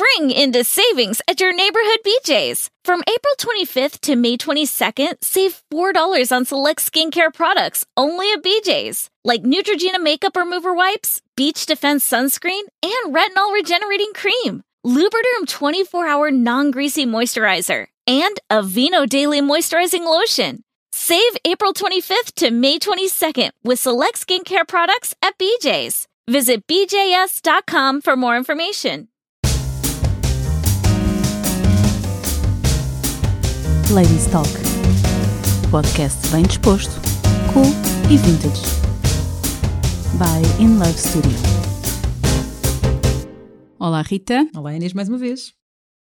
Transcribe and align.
Spring 0.00 0.30
into 0.30 0.64
savings 0.64 1.20
at 1.28 1.42
your 1.42 1.54
neighborhood 1.54 1.98
BJ's. 2.06 2.70
From 2.86 3.02
April 3.02 3.34
25th 3.38 4.00
to 4.00 4.16
May 4.16 4.38
22nd, 4.38 5.16
save 5.22 5.62
$4 5.70 6.32
on 6.34 6.46
select 6.46 6.80
skincare 6.80 7.34
products 7.34 7.84
only 7.98 8.32
at 8.32 8.42
BJ's, 8.42 9.10
like 9.26 9.42
Neutrogena 9.42 10.02
makeup 10.02 10.36
remover 10.36 10.72
wipes, 10.72 11.20
Beach 11.36 11.66
Defense 11.66 12.08
sunscreen, 12.08 12.62
and 12.82 13.14
retinol 13.14 13.52
regenerating 13.52 14.12
cream. 14.14 14.62
Lubriderm 14.86 15.46
24 15.46 16.06
hour 16.06 16.30
non 16.30 16.70
greasy 16.70 17.04
moisturizer, 17.04 17.88
and 18.06 18.40
Aveeno 18.50 19.06
Daily 19.06 19.42
Moisturizing 19.42 20.06
Lotion. 20.06 20.62
Save 20.92 21.36
April 21.44 21.74
25th 21.74 22.32
to 22.36 22.50
May 22.50 22.78
22nd 22.78 23.50
with 23.64 23.78
select 23.78 24.26
skincare 24.26 24.66
products 24.66 25.14
at 25.20 25.36
BJ's. 25.38 26.08
Visit 26.26 26.66
BJS.com 26.66 28.00
for 28.00 28.16
more 28.16 28.38
information. 28.38 29.09
Ladies 33.94 34.26
Talk. 34.28 34.48
Podcast 35.68 36.30
bem 36.30 36.44
disposto, 36.44 36.92
cool 37.52 37.66
e 38.08 38.16
vintage. 38.18 38.62
By 40.14 40.62
In 40.62 40.78
Love 40.78 40.96
Studio. 40.96 41.32
Olá, 43.80 44.02
Rita. 44.02 44.48
Olá, 44.54 44.76
Inês, 44.76 44.92
mais 44.92 45.08
uma 45.08 45.18
vez. 45.18 45.52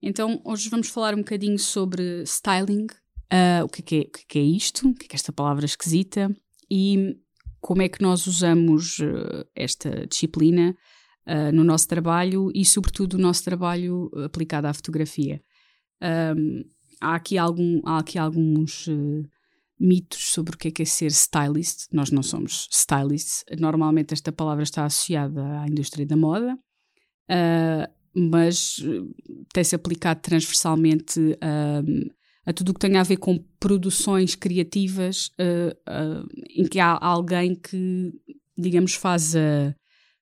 Então, 0.01 0.41
hoje 0.43 0.69
vamos 0.69 0.89
falar 0.89 1.13
um 1.13 1.19
bocadinho 1.19 1.59
sobre 1.59 2.23
styling, 2.23 2.87
uh, 3.31 3.63
o, 3.63 3.69
que 3.69 3.81
é, 3.81 3.83
que 3.83 3.95
é, 3.95 3.99
o 3.99 4.27
que 4.27 4.39
é, 4.39 4.41
isto, 4.41 4.89
o 4.89 4.95
que 4.95 5.05
é, 5.05 5.07
que 5.09 5.15
é 5.15 5.17
esta 5.17 5.31
palavra 5.31 5.65
esquisita 5.65 6.35
e 6.71 7.15
como 7.61 7.83
é 7.83 7.89
que 7.89 8.01
nós 8.01 8.25
usamos 8.25 8.97
uh, 8.97 9.45
esta 9.55 10.07
disciplina 10.07 10.75
uh, 11.27 11.51
no 11.53 11.63
nosso 11.63 11.87
trabalho 11.87 12.49
e, 12.55 12.65
sobretudo, 12.65 13.13
o 13.13 13.21
nosso 13.21 13.43
trabalho 13.43 14.09
aplicado 14.25 14.65
à 14.65 14.73
fotografia. 14.73 15.39
Um, 16.01 16.63
há, 17.01 17.15
aqui 17.15 17.37
algum, 17.37 17.81
há 17.85 17.99
aqui 17.99 18.17
alguns 18.17 18.87
mitos 19.79 20.31
sobre 20.31 20.55
o 20.55 20.57
que 20.57 20.69
é, 20.69 20.71
que 20.71 20.81
é 20.81 20.85
ser 20.85 21.11
stylist. 21.11 21.87
Nós 21.91 22.11
não 22.11 22.23
somos 22.23 22.67
stylists. 22.71 23.43
Normalmente 23.59 24.13
esta 24.13 24.31
palavra 24.31 24.63
está 24.63 24.85
associada 24.85 25.61
à 25.61 25.67
indústria 25.67 26.05
da 26.05 26.15
moda. 26.15 26.57
Uh, 27.29 27.97
mas 28.19 28.83
tem-se 29.53 29.75
aplicado 29.75 30.21
transversalmente 30.21 31.19
uh, 31.19 32.11
a 32.45 32.53
tudo 32.53 32.69
o 32.69 32.73
que 32.73 32.79
tem 32.79 32.97
a 32.97 33.03
ver 33.03 33.17
com 33.17 33.37
produções 33.59 34.33
criativas 34.33 35.27
uh, 35.39 36.27
em 36.49 36.65
que 36.65 36.79
há 36.79 36.97
alguém 36.99 37.53
que, 37.53 38.11
digamos, 38.57 38.95
faz 38.95 39.35
a, 39.35 39.75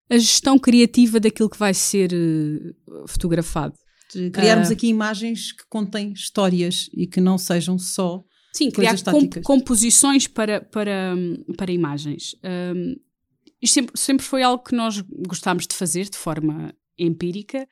a, 0.10 0.18
gestão 0.18 0.60
criativa 0.60 1.20
daquilo 1.20 1.50
que 1.50 1.58
vai 1.58 1.74
ser 1.74 2.10
fotografado. 3.08 3.76
De 4.14 4.30
criarmos 4.30 4.70
aqui 4.70 4.88
imagens 4.88 5.52
que 5.52 5.64
contêm 5.70 6.14
histórias 6.14 6.90
e 6.94 7.08
que 7.08 7.20
não 7.20 7.38
sejam 7.38 7.78
só 7.78 8.24
Sim, 8.54 8.72
criar 8.72 8.96
comp 9.04 9.36
composições 9.44 10.28
para, 10.28 10.62
para, 10.62 11.16
para 11.58 11.72
imagens. 11.72 12.36
Um, 12.44 12.96
isto 13.62 13.74
sempre, 13.74 14.00
sempre 14.00 14.26
foi 14.26 14.44
algo 14.44 14.64
que 14.64 14.76
nós 14.76 15.02
gostámos 15.28 15.66
de 15.68 15.76
fazer 15.76 16.10
de 16.10 16.18
forma 16.18 16.74
empírica, 16.98 17.68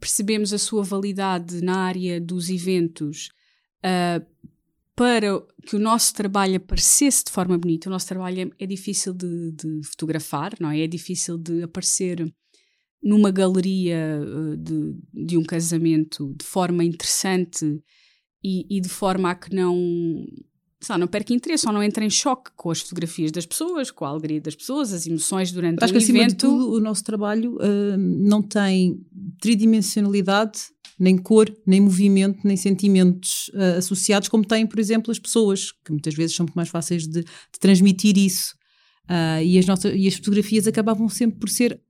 percebemos 0.00 0.52
a 0.52 0.58
sua 0.58 0.82
validade 0.82 1.62
na 1.62 1.78
área 1.78 2.20
dos 2.20 2.48
eventos 2.48 3.30
uh, 3.84 4.24
para 4.94 5.42
que 5.66 5.76
o 5.76 5.78
nosso 5.78 6.14
trabalho 6.14 6.56
aparecesse 6.56 7.24
de 7.24 7.30
forma 7.30 7.58
bonita. 7.58 7.88
O 7.88 7.92
nosso 7.92 8.06
trabalho 8.06 8.52
é, 8.58 8.64
é 8.64 8.66
difícil 8.66 9.12
de, 9.12 9.52
de, 9.52 9.82
fotografar, 9.84 10.54
não 10.58 10.70
é? 10.70 10.80
É 10.80 10.86
difícil 10.86 11.36
de 11.36 11.62
aparecer 11.62 12.24
numa 13.06 13.30
galeria 13.30 14.20
uh, 14.20 14.56
de, 14.56 14.96
de 15.14 15.38
um 15.38 15.44
casamento 15.44 16.34
de 16.36 16.44
forma 16.44 16.82
interessante 16.82 17.80
e, 18.42 18.66
e 18.68 18.80
de 18.80 18.88
forma 18.88 19.30
a 19.30 19.34
que 19.36 19.54
não 19.54 20.26
só 20.82 20.98
não 20.98 21.06
perca 21.06 21.32
interesse 21.32 21.66
ou 21.66 21.72
não 21.72 21.82
entre 21.82 22.04
em 22.04 22.10
choque 22.10 22.50
com 22.56 22.70
as 22.70 22.80
fotografias 22.80 23.30
das 23.30 23.46
pessoas, 23.46 23.90
com 23.92 24.04
a 24.04 24.08
alegria 24.08 24.40
das 24.40 24.56
pessoas, 24.56 24.92
as 24.92 25.06
emoções 25.06 25.52
durante 25.52 25.82
Acho 25.82 25.94
o 25.94 25.96
que, 25.96 26.02
evento. 26.02 26.16
Acima 26.16 26.28
de 26.28 26.34
tudo, 26.34 26.72
o 26.72 26.80
nosso 26.80 27.04
trabalho 27.04 27.56
uh, 27.56 27.96
não 27.96 28.42
tem 28.42 29.00
tridimensionalidade, 29.40 30.60
nem 30.98 31.16
cor, 31.16 31.52
nem 31.64 31.80
movimento, 31.80 32.40
nem 32.44 32.56
sentimentos 32.56 33.50
uh, 33.54 33.78
associados, 33.78 34.28
como 34.28 34.44
têm, 34.44 34.66
por 34.66 34.80
exemplo, 34.80 35.12
as 35.12 35.18
pessoas, 35.18 35.70
que 35.70 35.92
muitas 35.92 36.14
vezes 36.14 36.34
são 36.34 36.44
muito 36.44 36.56
mais 36.56 36.68
fáceis 36.68 37.06
de, 37.06 37.22
de 37.22 37.58
transmitir 37.60 38.18
isso. 38.18 38.54
Uh, 39.08 39.42
e, 39.42 39.58
as 39.58 39.66
nossas, 39.66 39.94
e 39.94 40.08
as 40.08 40.14
fotografias 40.14 40.66
acabavam 40.66 41.08
sempre 41.08 41.38
por 41.38 41.48
ser 41.48 41.80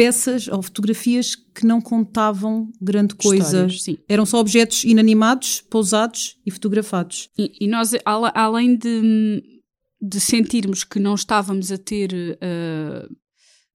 peças 0.00 0.48
ou 0.48 0.62
fotografias 0.62 1.34
que 1.34 1.66
não 1.66 1.78
contavam 1.78 2.72
grande 2.80 3.14
coisa. 3.14 3.66
Eram 4.08 4.24
só 4.24 4.38
objetos 4.38 4.82
inanimados, 4.82 5.60
pousados 5.68 6.38
e 6.46 6.50
fotografados. 6.50 7.28
E, 7.36 7.66
e 7.66 7.68
nós, 7.68 7.92
além 8.06 8.78
de, 8.78 9.42
de, 10.00 10.18
sentirmos 10.18 10.84
que 10.84 10.98
não 10.98 11.14
estávamos 11.14 11.70
a 11.70 11.76
ter, 11.76 12.14
uh, 12.14 13.14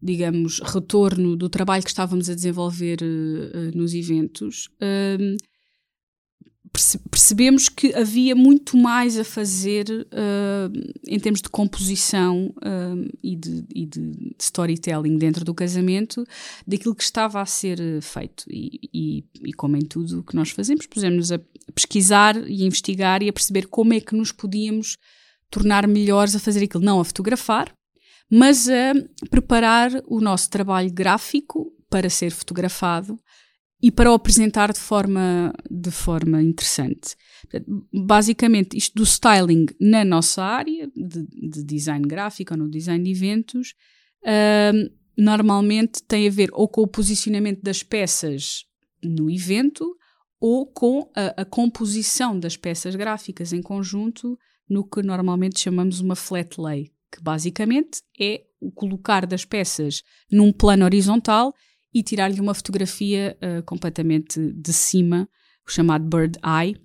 digamos, 0.02 0.60
retorno 0.62 1.36
do 1.36 1.48
trabalho 1.48 1.84
que 1.84 1.90
estávamos 1.90 2.28
a 2.28 2.34
desenvolver 2.34 2.98
uh, 3.04 3.78
nos 3.78 3.94
eventos, 3.94 4.68
uh, 4.82 5.38
percebemos 7.10 7.70
que 7.70 7.94
havia 7.94 8.36
muito 8.36 8.78
mais 8.78 9.18
a 9.18 9.24
fazer 9.24 9.86
uh, 9.90 10.94
em 11.08 11.20
termos 11.20 11.42
de 11.42 11.50
composição 11.50 12.54
uh, 12.58 13.18
e, 13.24 13.36
de, 13.36 13.66
e, 13.74 13.86
de, 13.86 14.36
storytelling 14.40 15.18
dentro 15.18 15.46
do 15.46 15.54
casamento 15.54 16.26
daquilo 16.68 16.96
que 16.96 17.04
estava 17.04 17.42
a 17.42 17.46
ser 17.46 17.80
feito. 18.02 18.46
E, 18.50 18.80
e, 18.94 19.24
e 19.44 19.54
como 19.54 19.78
em 19.78 19.82
tudo 19.82 20.20
o 20.20 20.24
que 20.24 20.36
nós 20.36 20.50
fazemos, 20.50 20.86
pusemos 20.86 21.32
a 21.32 21.40
pesquisar 21.74 22.36
e 22.48 22.64
a 22.64 22.66
investigar 22.66 23.24
e 23.24 23.30
a 23.30 23.34
perceber 23.34 23.68
como 23.68 23.94
é 23.94 24.00
que 24.00 24.16
nos 24.16 24.32
podíamos 24.32 24.98
tornar 25.50 25.88
melhores 25.88 26.36
a 26.36 26.40
fazer 26.40 26.64
aquilo, 26.64 26.84
não 26.84 27.00
a 27.00 27.06
fotografar, 27.06 27.74
mas 28.30 28.68
a 28.68 28.94
preparar 29.30 29.92
o 30.08 30.20
nosso 30.20 30.50
trabalho 30.50 30.92
gráfico 30.92 31.72
para 31.90 32.10
ser 32.10 32.32
fotografado 32.32 33.20
e 33.82 33.92
para 33.92 34.10
o 34.12 34.14
apresentar 34.14 34.72
de 34.72 34.80
forma, 34.80 35.54
de 35.70 35.92
forma 35.92 36.42
interessante. 36.42 37.16
Basicamente, 37.94 38.78
isto 38.78 38.96
do 38.96 39.04
styling 39.04 39.66
na 39.80 40.04
nossa 40.04 40.44
área 40.44 40.90
de, 40.96 41.28
de 41.50 41.64
design 41.64 42.08
gráfico 42.08 42.54
ou 42.54 42.60
no 42.60 42.70
design 42.70 43.04
de 43.04 43.12
eventos, 43.12 43.76
uh, 44.24 44.92
normalmente 45.18 46.04
tem 46.04 46.28
a 46.28 46.32
ver 46.32 46.50
ou 46.54 46.68
com 46.68 46.82
o 46.82 46.88
posicionamento 46.88 47.62
das 47.62 47.84
peças 47.84 48.66
no 49.04 49.30
evento 49.30 49.96
ou 50.40 50.66
com 50.66 51.10
a, 51.16 51.42
a, 51.42 51.46
composição 51.46 52.40
das 52.40 52.58
peças 52.58 52.96
gráficas 52.96 53.54
em 53.54 53.62
conjunto 53.62 54.38
no 54.70 54.84
que 54.84 55.02
normalmente 55.02 55.60
chamamos 55.60 56.00
uma 56.00 56.16
flat 56.16 56.60
lay, 56.60 56.92
que 57.12 57.22
basicamente 57.22 58.02
é 58.20 58.44
o 58.60 58.72
colocar 58.72 59.26
das 59.26 59.46
peças 59.46 60.04
num 60.32 60.52
plano 60.52 60.84
horizontal 60.86 61.54
e 61.96 62.04
tirar-lhe 62.04 62.42
uma 62.42 62.54
fotografia 62.54 63.38
uh, 63.42 63.64
completamente 63.64 64.38
de 64.52 64.74
cima, 64.74 65.30
o 65.66 65.72
chamado 65.72 66.06
bird 66.06 66.38
eye, 66.44 66.76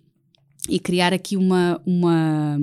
e 0.68 0.78
criar 0.78 1.12
aqui 1.12 1.36
uma, 1.36 1.82
uma, 1.84 2.56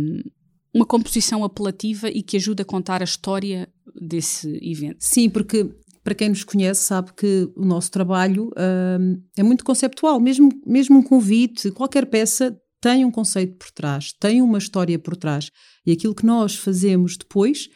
uma 0.73 0.85
composição 0.85 1.43
apelativa 1.43 2.09
e 2.09 2.23
que 2.23 2.37
ajude 2.37 2.61
a 2.61 2.65
contar 2.65 3.01
a 3.01 3.03
história 3.03 3.67
desse 3.93 4.57
evento. 4.63 4.97
Sim, 4.99 5.29
porque 5.29 5.69
para 6.01 6.15
quem 6.15 6.29
nos 6.29 6.45
conhece 6.45 6.85
sabe 6.85 7.11
que 7.13 7.51
o 7.53 7.65
nosso 7.65 7.91
trabalho 7.91 8.47
uh, 8.51 9.21
é 9.35 9.43
muito 9.43 9.65
conceptual, 9.65 10.17
mesmo, 10.17 10.49
mesmo 10.65 10.99
um 10.99 11.03
convite, 11.03 11.69
qualquer 11.71 12.05
peça 12.05 12.57
tem 12.79 13.03
um 13.03 13.11
conceito 13.11 13.57
por 13.57 13.71
trás, 13.71 14.13
tem 14.13 14.41
uma 14.41 14.57
história 14.57 14.97
por 14.97 15.17
trás. 15.17 15.51
E 15.85 15.91
aquilo 15.91 16.15
que 16.15 16.25
nós 16.25 16.55
fazemos 16.55 17.17
depois 17.17 17.67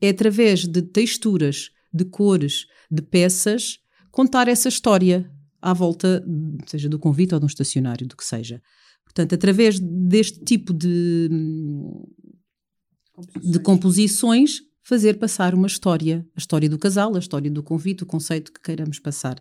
é 0.00 0.08
através 0.08 0.66
de 0.66 0.82
texturas, 0.82 1.70
de 1.92 2.04
cores, 2.04 2.66
de 2.90 3.02
peças, 3.02 3.78
contar 4.16 4.48
essa 4.48 4.70
história 4.70 5.30
à 5.60 5.74
volta, 5.74 6.24
seja 6.66 6.88
do 6.88 6.98
convite 6.98 7.34
ou 7.34 7.38
de 7.38 7.44
um 7.44 7.46
estacionário, 7.46 8.06
do 8.06 8.16
que 8.16 8.24
seja. 8.24 8.62
Portanto, 9.04 9.34
através 9.34 9.78
deste 9.78 10.42
tipo 10.42 10.72
de, 10.72 11.28
composições. 13.12 13.52
de 13.52 13.58
composições, 13.58 14.60
fazer 14.82 15.18
passar 15.18 15.54
uma 15.54 15.66
história, 15.66 16.26
a 16.34 16.38
história 16.38 16.66
do 16.66 16.78
casal, 16.78 17.14
a 17.14 17.18
história 17.18 17.50
do 17.50 17.62
convite, 17.62 18.04
o 18.04 18.06
conceito 18.06 18.54
que 18.54 18.62
queiramos 18.62 18.98
passar. 18.98 19.36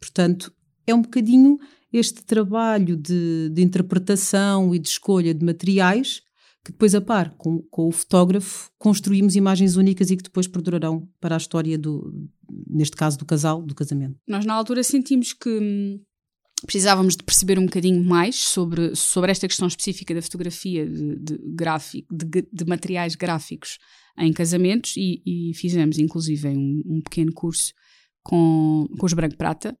Portanto, 0.00 0.54
é 0.86 0.94
um 0.94 1.02
bocadinho 1.02 1.58
este 1.92 2.24
trabalho 2.24 2.96
de, 2.96 3.50
de, 3.52 3.62
interpretação 3.62 4.72
e 4.72 4.78
de 4.78 4.88
escolha 4.88 5.34
de 5.34 5.44
materiais 5.44 6.22
que 6.66 6.72
depois, 6.72 6.96
a 6.96 7.00
par 7.00 7.30
com, 7.38 7.62
com, 7.70 7.86
o 7.86 7.92
fotógrafo, 7.92 8.72
construímos 8.76 9.36
imagens 9.36 9.76
únicas 9.76 10.10
e 10.10 10.16
que 10.16 10.24
depois 10.24 10.48
perdurarão 10.48 11.08
para 11.20 11.36
a 11.36 11.38
história 11.38 11.78
do, 11.78 12.28
neste 12.68 12.96
caso, 12.96 13.16
do 13.16 13.24
casal, 13.24 13.62
do 13.62 13.72
casamento. 13.72 14.18
Nós, 14.26 14.44
na 14.44 14.52
altura, 14.52 14.82
sentimos 14.82 15.32
que 15.32 15.48
hum, 15.48 16.00
precisávamos 16.66 17.14
de 17.14 17.22
perceber 17.22 17.56
um 17.56 17.66
bocadinho 17.66 18.02
mais 18.02 18.34
sobre, 18.34 18.96
sobre 18.96 19.30
esta 19.30 19.46
questão 19.46 19.68
específica 19.68 20.12
da 20.12 20.20
fotografia 20.20 20.84
de, 20.84 21.14
de, 21.14 21.38
gráfico, 21.54 22.12
de, 22.12 22.48
de 22.52 22.64
materiais 22.66 23.14
gráficos 23.14 23.78
em 24.18 24.32
casamentos 24.32 24.96
e, 24.96 25.22
e 25.24 25.54
fizemos, 25.54 26.00
inclusive, 26.00 26.48
um, 26.48 26.82
um 26.84 27.00
pequeno 27.00 27.32
curso 27.32 27.72
com, 28.24 28.88
com 28.98 29.06
os 29.06 29.12
Branco 29.12 29.36
Prata, 29.36 29.78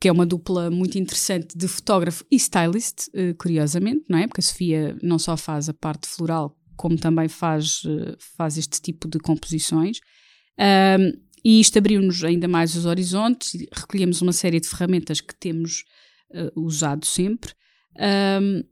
que 0.00 0.08
é 0.08 0.12
uma 0.12 0.24
dupla 0.24 0.70
muito 0.70 0.98
interessante 0.98 1.56
de 1.56 1.68
fotógrafo 1.68 2.24
e 2.30 2.36
stylist, 2.36 3.08
uh, 3.08 3.34
curiosamente, 3.36 4.04
não 4.08 4.18
é? 4.18 4.26
Porque 4.26 4.40
a 4.40 4.42
Sofia 4.42 4.96
não 5.02 5.18
só 5.18 5.36
faz 5.36 5.68
a 5.68 5.74
parte 5.74 6.08
floral, 6.08 6.56
como 6.74 6.96
também 6.96 7.28
faz, 7.28 7.84
uh, 7.84 8.16
faz 8.36 8.56
este 8.56 8.80
tipo 8.80 9.06
de 9.06 9.18
composições. 9.18 9.98
Um, 10.58 11.12
e 11.44 11.60
isto 11.60 11.78
abriu-nos 11.78 12.24
ainda 12.24 12.48
mais 12.48 12.74
os 12.74 12.86
horizontes, 12.86 13.52
recolhemos 13.72 14.22
uma 14.22 14.32
série 14.32 14.58
de 14.58 14.68
ferramentas 14.68 15.20
que 15.20 15.34
temos 15.34 15.84
uh, 16.30 16.60
usado 16.60 17.04
sempre. 17.04 17.52
Um, 18.40 18.64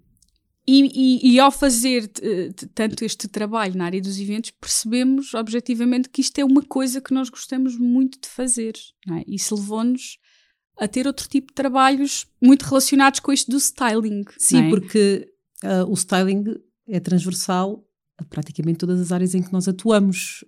e, 0.66 0.82
e, 1.26 1.32
e, 1.32 1.40
ao 1.40 1.50
fazer 1.50 2.10
tanto 2.74 3.02
este 3.02 3.26
trabalho 3.26 3.74
na 3.74 3.86
área 3.86 4.02
dos 4.02 4.20
eventos, 4.20 4.50
percebemos 4.50 5.32
objetivamente 5.32 6.10
que 6.10 6.20
isto 6.20 6.38
é 6.38 6.44
uma 6.44 6.62
coisa 6.62 7.00
que 7.00 7.14
nós 7.14 7.30
gostamos 7.30 7.78
muito 7.78 8.20
de 8.20 8.28
fazer. 8.28 8.74
É? 9.10 9.24
Isso 9.26 9.54
levou-nos 9.54 10.18
a 10.78 10.86
ter 10.86 11.06
outro 11.06 11.28
tipo 11.28 11.48
de 11.48 11.54
trabalhos 11.54 12.26
muito 12.40 12.62
relacionados 12.62 13.20
com 13.20 13.32
isto 13.32 13.50
do 13.50 13.56
styling. 13.56 14.24
Sim, 14.36 14.66
é? 14.66 14.70
porque 14.70 15.28
uh, 15.64 15.90
o 15.90 15.94
styling 15.94 16.44
é 16.88 17.00
transversal 17.00 17.84
a 18.16 18.24
praticamente 18.24 18.78
todas 18.78 19.00
as 19.00 19.12
áreas 19.12 19.34
em 19.34 19.42
que 19.42 19.52
nós 19.52 19.68
atuamos. 19.68 20.44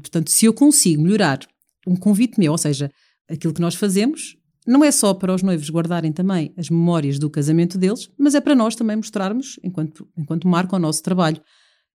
Portanto, 0.00 0.30
se 0.30 0.46
eu 0.46 0.54
consigo 0.54 1.02
melhorar 1.02 1.40
um 1.84 1.96
convite 1.96 2.38
meu, 2.38 2.52
ou 2.52 2.58
seja, 2.58 2.88
aquilo 3.28 3.52
que 3.52 3.60
nós 3.60 3.74
fazemos, 3.74 4.36
não 4.66 4.84
é 4.84 4.90
só 4.90 5.14
para 5.14 5.34
os 5.34 5.42
noivos 5.42 5.70
guardarem 5.70 6.12
também 6.12 6.52
as 6.56 6.68
memórias 6.68 7.18
do 7.18 7.30
casamento 7.30 7.78
deles, 7.78 8.10
mas 8.18 8.34
é 8.34 8.40
para 8.40 8.54
nós 8.54 8.76
também 8.76 8.96
mostrarmos, 8.96 9.58
enquanto, 9.62 10.08
enquanto 10.16 10.46
marca 10.46 10.76
o 10.76 10.78
nosso 10.78 11.02
trabalho. 11.02 11.40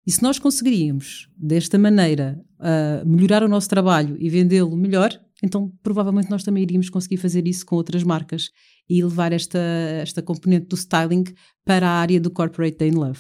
E 0.06 0.12
se 0.12 0.22
nós 0.22 0.38
conseguiríamos, 0.38 1.30
desta 1.38 1.78
maneira, 1.78 2.40
uh, 2.60 3.08
melhorar 3.08 3.44
o 3.44 3.48
nosso 3.48 3.70
trabalho 3.70 4.16
e 4.20 4.30
vendê-lo 4.30 4.76
melhor, 4.76 5.20
então 5.46 5.72
provavelmente 5.82 6.30
nós 6.30 6.44
também 6.44 6.64
iríamos 6.64 6.90
conseguir 6.90 7.18
fazer 7.18 7.48
isso 7.48 7.66
com 7.66 7.76
outras 7.76 8.04
marcas 8.04 8.50
e 8.90 9.04
levar 9.04 9.32
esta, 9.32 9.60
esta 10.02 10.22
componente 10.22 10.68
do 10.68 10.76
styling 10.76 11.24
para 11.64 11.88
a 11.88 11.94
área 11.94 12.20
do 12.20 12.30
Corporate 12.30 12.78
Day 12.78 12.90
in 12.90 12.96
Love. 12.96 13.20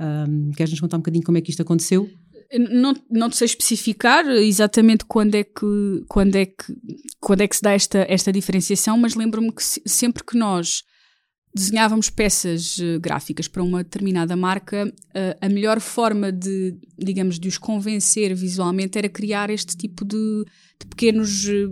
Um, 0.00 0.50
Queres-nos 0.52 0.80
contar 0.80 0.96
um 0.96 1.00
bocadinho 1.00 1.24
como 1.24 1.38
é 1.38 1.40
que 1.40 1.50
isto 1.50 1.62
aconteceu? 1.62 2.08
Não, 2.70 2.94
não 3.10 3.30
sei 3.30 3.44
especificar 3.44 4.26
exatamente 4.26 5.04
quando 5.04 5.34
é 5.34 5.44
que, 5.44 6.04
quando 6.08 6.34
é 6.36 6.46
que, 6.46 6.74
quando 7.20 7.42
é 7.42 7.48
que 7.48 7.56
se 7.56 7.62
dá 7.62 7.72
esta, 7.72 8.06
esta 8.08 8.32
diferenciação, 8.32 8.96
mas 8.96 9.14
lembro-me 9.14 9.52
que 9.52 9.62
sempre 9.62 10.24
que 10.24 10.36
nós 10.36 10.82
desenhávamos 11.54 12.10
peças 12.10 12.78
uh, 12.78 13.00
gráficas 13.00 13.48
para 13.48 13.62
uma 13.62 13.82
determinada 13.82 14.36
marca, 14.36 14.86
uh, 14.86 15.38
a 15.40 15.48
melhor 15.48 15.80
forma 15.80 16.30
de, 16.30 16.76
digamos, 16.98 17.38
de 17.38 17.48
os 17.48 17.58
convencer 17.58 18.34
visualmente 18.34 18.98
era 18.98 19.08
criar 19.08 19.50
este 19.50 19.76
tipo 19.76 20.04
de, 20.04 20.44
de 20.80 20.86
pequenos 20.86 21.46
uh, 21.48 21.68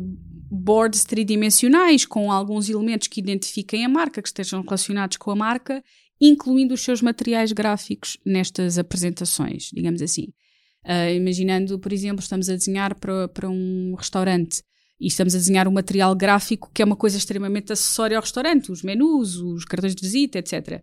boards 0.51 1.05
tridimensionais 1.05 2.05
com 2.05 2.31
alguns 2.33 2.69
elementos 2.69 3.09
que 3.09 3.21
identifiquem 3.21 3.85
a 3.85 3.89
marca, 3.89 4.23
que 4.23 4.29
estejam 4.29 4.63
relacionados 4.63 5.17
com 5.17 5.31
a 5.31 5.37
marca, 5.37 5.83
incluindo 6.21 6.75
os 6.75 6.81
seus 6.81 7.03
materiais 7.03 7.53
gráficos 7.53 8.17
nestas 8.25 8.79
apresentações, 8.79 9.71
digamos 9.73 10.01
assim. 10.01 10.33
Uh, 10.85 11.13
imaginando, 11.15 11.79
por 11.79 11.93
exemplo, 11.93 12.23
estamos 12.23 12.49
a 12.49 12.55
desenhar 12.55 12.95
para, 12.95 13.29
para 13.29 13.49
um 13.49 13.95
restaurante 13.97 14.63
e 14.99 15.07
estamos 15.07 15.35
a 15.35 15.39
desenhar 15.39 15.69
um 15.69 15.73
material 15.73 16.15
gráfico 16.15 16.71
que 16.73 16.83
é 16.83 16.85
uma 16.85 16.97
coisa 16.97 17.19
extremamente 17.19 17.73
acessória 17.73 18.17
ao 18.17 18.23
restaurante, 18.23 18.73
os 18.73 18.83
menus, 18.83 19.37
os 19.37 19.65
cartões 19.65 19.95
de 19.95 20.03
visita, 20.03 20.39
etc. 20.39 20.83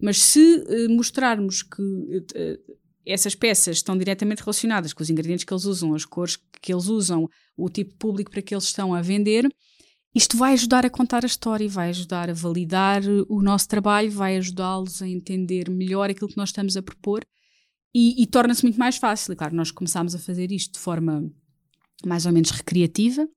Mas 0.00 0.18
se 0.18 0.40
uh, 0.40 0.90
mostrarmos 0.94 1.62
que 1.62 1.82
uh, 1.82 2.76
essas 3.06 3.34
peças 3.34 3.76
estão 3.76 3.96
diretamente 3.96 4.40
relacionadas 4.40 4.92
com 4.92 5.02
os 5.02 5.10
ingredientes 5.10 5.44
que 5.44 5.52
eles 5.52 5.64
usam, 5.64 5.94
as 5.94 6.04
cores 6.04 6.38
que 6.60 6.72
eles 6.72 6.86
usam, 6.86 7.28
o 7.56 7.68
tipo 7.68 7.90
de 7.90 7.96
público 7.96 8.30
para 8.30 8.42
que 8.42 8.54
eles 8.54 8.64
estão 8.64 8.94
a 8.94 9.02
vender, 9.02 9.48
isto 10.14 10.36
vai 10.36 10.52
ajudar 10.52 10.86
a 10.86 10.90
contar 10.90 11.24
a 11.24 11.26
história, 11.26 11.68
vai 11.68 11.88
ajudar 11.88 12.30
a 12.30 12.32
validar 12.32 13.02
o 13.28 13.42
nosso 13.42 13.66
trabalho, 13.68 14.10
vai 14.10 14.36
ajudá-los 14.36 15.02
a 15.02 15.08
entender 15.08 15.68
melhor 15.68 16.08
aquilo 16.08 16.28
que 16.28 16.36
nós 16.36 16.50
estamos 16.50 16.76
a 16.76 16.82
propor 16.82 17.26
e, 17.92 18.22
e 18.22 18.26
torna-se 18.26 18.62
muito 18.62 18.78
mais 18.78 18.96
fácil. 18.96 19.32
E, 19.32 19.36
claro, 19.36 19.56
nós 19.56 19.72
começámos 19.72 20.14
a 20.14 20.18
fazer 20.18 20.52
isto 20.52 20.74
de 20.74 20.78
forma 20.78 21.28
mais 22.06 22.26
ou 22.26 22.32
menos 22.32 22.50
recreativa. 22.50 23.28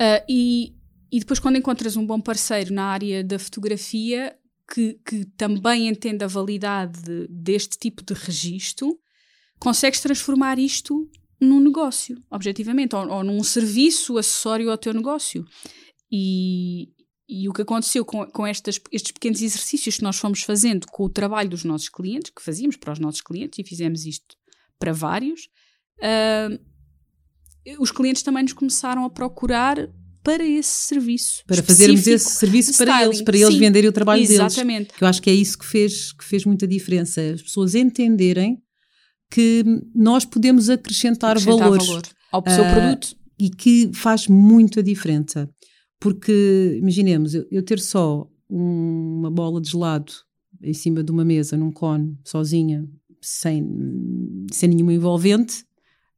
Uh, 0.00 0.24
e, 0.26 0.74
e 1.12 1.20
depois, 1.20 1.38
quando 1.38 1.56
encontras 1.56 1.94
um 1.96 2.06
bom 2.06 2.18
parceiro 2.18 2.72
na 2.72 2.84
área 2.84 3.22
da 3.22 3.38
fotografia 3.38 4.34
que, 4.72 4.94
que 5.04 5.24
também 5.36 5.88
entende 5.88 6.24
a 6.24 6.28
validade 6.28 7.02
de, 7.02 7.26
deste 7.28 7.76
tipo 7.76 8.02
de 8.02 8.14
registro, 8.14 8.98
consegues 9.58 10.00
transformar 10.00 10.58
isto 10.58 11.10
num 11.38 11.60
negócio, 11.60 12.22
objetivamente, 12.30 12.94
ou, 12.94 13.08
ou 13.08 13.24
num 13.24 13.42
serviço 13.42 14.16
acessório 14.16 14.70
ao 14.70 14.78
teu 14.78 14.94
negócio. 14.94 15.44
E, 16.10 16.88
e 17.28 17.48
o 17.48 17.52
que 17.52 17.62
aconteceu 17.62 18.04
com, 18.04 18.26
com 18.26 18.46
estas, 18.46 18.80
estes 18.90 19.12
pequenos 19.12 19.42
exercícios 19.42 19.96
que 19.96 20.02
nós 20.02 20.16
fomos 20.16 20.42
fazendo 20.42 20.86
com 20.86 21.04
o 21.04 21.10
trabalho 21.10 21.50
dos 21.50 21.64
nossos 21.64 21.88
clientes, 21.88 22.32
que 22.34 22.42
fazíamos 22.42 22.76
para 22.76 22.92
os 22.92 22.98
nossos 22.98 23.20
clientes 23.20 23.58
e 23.58 23.64
fizemos 23.64 24.06
isto 24.06 24.36
para 24.78 24.92
vários, 24.92 25.48
uh, 25.98 26.69
os 27.78 27.90
clientes 27.90 28.22
também 28.22 28.42
nos 28.42 28.52
começaram 28.52 29.04
a 29.04 29.10
procurar 29.10 29.88
para 30.22 30.44
esse 30.44 30.86
serviço. 30.86 31.42
Para 31.46 31.62
fazermos 31.62 32.06
esse 32.06 32.30
serviço 32.30 32.76
para 32.76 32.92
styling. 32.92 33.04
eles, 33.04 33.22
para 33.22 33.36
eles 33.36 33.54
Sim, 33.54 33.58
venderem 33.58 33.88
o 33.88 33.92
trabalho 33.92 34.22
exatamente. 34.22 34.88
deles. 34.88 34.96
Que 34.98 35.04
eu 35.04 35.08
acho 35.08 35.22
que 35.22 35.30
é 35.30 35.34
isso 35.34 35.58
que 35.58 35.66
fez, 35.66 36.12
que 36.12 36.24
fez 36.24 36.44
muita 36.44 36.66
diferença. 36.66 37.20
As 37.20 37.42
pessoas 37.42 37.74
entenderem 37.74 38.62
que 39.30 39.64
nós 39.94 40.24
podemos 40.24 40.68
acrescentar, 40.68 41.36
acrescentar 41.36 41.60
valores 41.60 41.86
valor 41.86 42.02
ao 42.32 42.44
seu 42.48 42.64
uh, 42.64 42.72
produto. 42.72 43.16
E 43.38 43.48
que 43.48 43.90
faz 43.94 44.28
muita 44.28 44.82
diferença. 44.82 45.48
Porque, 45.98 46.76
imaginemos, 46.78 47.34
eu, 47.34 47.46
eu 47.50 47.62
ter 47.62 47.78
só 47.78 48.28
um, 48.50 49.18
uma 49.20 49.30
bola 49.30 49.60
de 49.60 49.70
gelado 49.70 50.12
em 50.62 50.74
cima 50.74 51.02
de 51.02 51.10
uma 51.10 51.24
mesa, 51.24 51.56
num 51.56 51.72
cone, 51.72 52.18
sozinha, 52.24 52.86
sem, 53.22 53.66
sem 54.52 54.68
nenhuma 54.68 54.92
envolvente, 54.92 55.64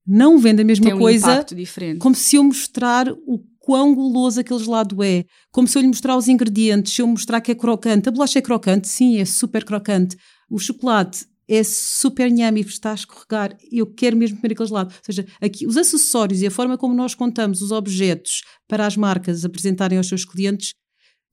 não 0.06 0.38
vende 0.38 0.62
a 0.62 0.64
mesma 0.64 0.86
Tem 0.86 0.94
um 0.94 0.98
coisa 0.98 1.44
diferente. 1.54 1.98
como 1.98 2.14
se 2.14 2.36
eu 2.36 2.44
mostrar 2.44 3.08
o 3.26 3.38
quão 3.58 3.94
guloso 3.94 4.40
aquele 4.40 4.58
gelado 4.58 5.02
é, 5.02 5.24
como 5.50 5.68
se 5.68 5.78
eu 5.78 5.82
lhe 5.82 5.88
mostrar 5.88 6.16
os 6.16 6.28
ingredientes, 6.28 6.92
se 6.92 7.00
eu 7.00 7.06
mostrar 7.06 7.40
que 7.40 7.52
é 7.52 7.54
crocante. 7.54 8.08
A 8.08 8.12
bolacha 8.12 8.38
é 8.38 8.42
crocante? 8.42 8.88
Sim, 8.88 9.18
é 9.18 9.24
super 9.24 9.64
crocante. 9.64 10.16
O 10.50 10.58
chocolate 10.58 11.24
é 11.48 11.62
super 11.62 12.30
nhame 12.30 12.60
e 12.60 12.64
está 12.64 12.90
a 12.90 12.94
escorregar. 12.94 13.56
Eu 13.70 13.86
quero 13.86 14.16
mesmo 14.16 14.38
comer 14.38 14.52
aquele 14.52 14.68
gelado. 14.68 14.92
Ou 14.92 15.04
seja, 15.04 15.26
aqui, 15.40 15.66
os 15.66 15.76
acessórios 15.76 16.42
e 16.42 16.46
a 16.46 16.50
forma 16.50 16.76
como 16.76 16.94
nós 16.94 17.14
contamos 17.14 17.62
os 17.62 17.70
objetos 17.70 18.42
para 18.66 18.86
as 18.86 18.96
marcas 18.96 19.44
apresentarem 19.44 19.98
aos 19.98 20.08
seus 20.08 20.24
clientes 20.24 20.74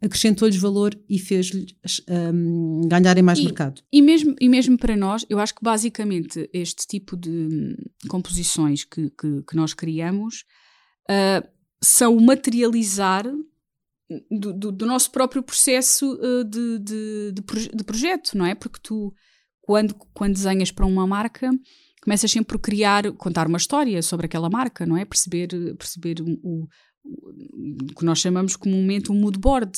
acrescentou-lhes 0.01 0.55
valor 0.57 0.97
e 1.09 1.19
fez-lhes 1.19 1.75
um, 2.33 2.81
ganharem 2.87 3.23
mais 3.23 3.39
e, 3.39 3.43
mercado. 3.43 3.81
E 3.91 4.01
mesmo, 4.01 4.35
e 4.39 4.47
mesmo 4.47 4.77
para 4.77 4.95
nós, 4.95 5.25
eu 5.29 5.39
acho 5.39 5.53
que 5.53 5.63
basicamente 5.63 6.49
este 6.53 6.87
tipo 6.87 7.17
de 7.17 7.29
hum, 7.29 7.75
composições 8.07 8.83
que, 8.83 9.09
que, 9.09 9.43
que 9.43 9.55
nós 9.55 9.73
criamos 9.73 10.45
uh, 11.09 11.47
são 11.81 12.15
o 12.15 12.21
materializar 12.21 13.25
do, 14.31 14.53
do, 14.53 14.71
do, 14.71 14.85
nosso 14.85 15.11
próprio 15.11 15.43
processo 15.43 16.13
uh, 16.13 16.43
de, 16.43 16.79
de, 16.79 17.31
de, 17.33 17.41
proje 17.41 17.69
de 17.73 17.83
projeto, 17.83 18.37
não 18.37 18.45
é? 18.45 18.55
Porque 18.55 18.79
tu 18.81 19.13
quando, 19.61 19.93
quando 20.15 20.33
desenhas 20.33 20.71
para 20.71 20.85
uma 20.85 21.05
marca, 21.05 21.51
começas 22.01 22.31
sempre 22.31 22.55
por 22.55 22.59
criar, 22.59 23.11
contar 23.11 23.47
uma 23.47 23.57
história 23.57 24.01
sobre 24.01 24.25
aquela 24.25 24.49
marca, 24.49 24.83
não 24.83 24.97
é? 24.97 25.05
Perceber, 25.05 25.49
perceber 25.75 26.21
o, 26.21 26.67
o, 27.03 27.93
que 27.95 28.05
nós 28.05 28.19
chamamos 28.19 28.55
comumente 28.55 29.11
um 29.11 29.15
mood 29.15 29.37
board, 29.37 29.71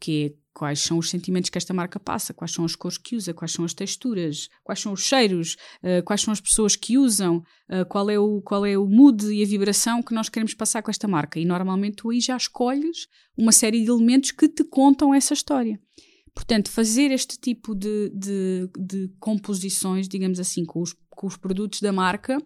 que 0.00 0.26
é 0.26 0.46
quais 0.56 0.80
são 0.80 0.96
os 0.96 1.10
sentimentos 1.10 1.50
que 1.50 1.58
esta 1.58 1.74
marca 1.74 2.00
passa, 2.00 2.32
quais 2.32 2.50
são 2.50 2.64
as 2.64 2.74
cores 2.74 2.96
que 2.96 3.14
usa, 3.14 3.34
quais 3.34 3.52
são 3.52 3.62
as 3.64 3.74
texturas, 3.74 4.48
quais 4.64 4.80
são 4.80 4.92
os 4.94 5.02
cheiros, 5.02 5.56
uh, 5.82 6.02
quais 6.02 6.22
são 6.22 6.32
as 6.32 6.40
pessoas 6.40 6.74
que 6.74 6.96
usam, 6.96 7.42
uh, 7.70 7.84
qual, 7.88 8.08
é 8.08 8.18
o, 8.18 8.40
qual 8.40 8.64
é 8.64 8.76
o 8.76 8.86
mood 8.86 9.26
e 9.26 9.42
a 9.42 9.46
vibração 9.46 10.02
que 10.02 10.14
nós 10.14 10.30
queremos 10.30 10.54
passar 10.54 10.82
com 10.82 10.90
esta 10.90 11.06
marca. 11.06 11.38
E 11.38 11.44
normalmente 11.44 11.96
tu 11.96 12.10
aí 12.10 12.20
já 12.20 12.36
escolhes 12.36 13.06
uma 13.36 13.52
série 13.52 13.82
de 13.84 13.90
elementos 13.90 14.30
que 14.30 14.48
te 14.48 14.64
contam 14.64 15.12
essa 15.12 15.34
história. 15.34 15.78
Portanto, 16.34 16.70
fazer 16.70 17.10
este 17.10 17.38
tipo 17.38 17.74
de, 17.74 18.10
de, 18.14 18.70
de 18.78 19.08
composições, 19.18 20.08
digamos 20.08 20.40
assim, 20.40 20.64
com 20.64 20.80
os, 20.80 20.94
com 21.10 21.26
os 21.26 21.36
produtos 21.36 21.80
da 21.80 21.92
marca, 21.92 22.38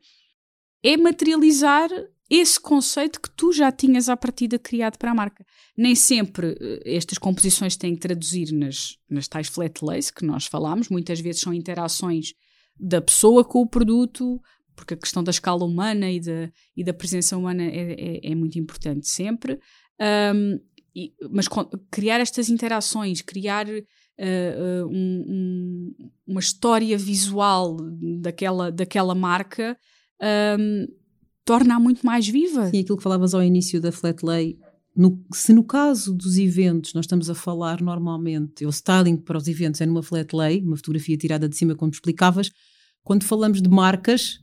é 0.82 0.96
materializar 0.96 1.90
esse 2.30 2.60
conceito 2.60 3.20
que 3.20 3.28
tu 3.30 3.52
já 3.52 3.72
tinhas 3.72 4.08
à 4.08 4.16
partida 4.16 4.56
criado 4.58 4.96
para 4.96 5.10
a 5.10 5.14
marca. 5.14 5.44
Nem 5.76 5.96
sempre 5.96 6.52
uh, 6.52 6.80
estas 6.84 7.18
composições 7.18 7.76
têm 7.76 7.94
que 7.94 8.00
traduzir 8.00 8.52
nas, 8.52 8.96
nas 9.08 9.26
tais 9.26 9.48
flat 9.48 9.84
lays 9.84 10.10
que 10.10 10.24
nós 10.24 10.46
falámos, 10.46 10.88
muitas 10.88 11.18
vezes 11.20 11.40
são 11.40 11.52
interações 11.52 12.32
da 12.78 13.00
pessoa 13.00 13.44
com 13.44 13.60
o 13.60 13.68
produto, 13.68 14.40
porque 14.76 14.94
a 14.94 14.96
questão 14.96 15.22
da 15.22 15.30
escala 15.30 15.64
humana 15.64 16.10
e 16.10 16.20
da, 16.20 16.50
e 16.76 16.84
da 16.84 16.94
presença 16.94 17.36
humana 17.36 17.64
é, 17.64 17.92
é, 17.92 18.30
é 18.30 18.34
muito 18.34 18.58
importante 18.58 19.08
sempre. 19.08 19.58
Um, 20.00 20.58
e, 20.94 21.12
mas 21.30 21.46
criar 21.90 22.20
estas 22.20 22.48
interações, 22.48 23.20
criar 23.22 23.66
uh, 23.68 23.70
uh, 23.70 24.86
um, 24.86 25.24
um, 25.28 26.10
uma 26.26 26.40
história 26.40 26.96
visual 26.96 27.76
daquela, 28.20 28.72
daquela 28.72 29.14
marca 29.14 29.76
um, 30.58 30.86
torna-a 31.44 31.80
muito 31.80 32.04
mais 32.04 32.28
viva. 32.28 32.70
E 32.72 32.80
aquilo 32.80 32.96
que 32.96 33.02
falavas 33.02 33.34
ao 33.34 33.42
início 33.42 33.80
da 33.80 33.92
Flat 33.92 34.24
Lay, 34.24 34.58
no, 34.96 35.24
se 35.32 35.52
no 35.52 35.64
caso 35.64 36.14
dos 36.14 36.36
eventos 36.36 36.92
nós 36.94 37.04
estamos 37.04 37.30
a 37.30 37.34
falar 37.34 37.80
normalmente, 37.80 38.66
o 38.66 38.70
styling 38.70 39.16
para 39.16 39.38
os 39.38 39.46
eventos 39.46 39.80
é 39.80 39.86
numa 39.86 40.02
flat 40.02 40.34
lay, 40.34 40.60
uma 40.62 40.76
fotografia 40.76 41.16
tirada 41.16 41.48
de 41.48 41.56
cima, 41.56 41.74
como 41.74 41.92
explicavas, 41.92 42.50
quando 43.02 43.24
falamos 43.24 43.62
de 43.62 43.68
marcas, 43.68 44.40